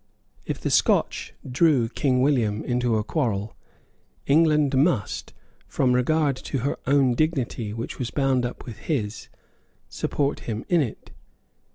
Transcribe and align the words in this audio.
If 0.47 0.59
the 0.59 0.71
Scotch 0.71 1.35
drew 1.47 1.87
King 1.87 2.21
William 2.23 2.63
into 2.63 2.95
a 2.97 3.03
quarrel, 3.03 3.55
England 4.25 4.75
must, 4.75 5.31
from 5.67 5.93
regard 5.93 6.35
to 6.37 6.57
her 6.65 6.79
own 6.87 7.13
dignity 7.13 7.71
which 7.71 7.99
was 7.99 8.09
bound 8.09 8.43
up 8.43 8.65
with 8.65 8.77
his, 8.79 9.29
support 9.89 10.39
him 10.39 10.65
in 10.69 10.81
it. 10.81 11.11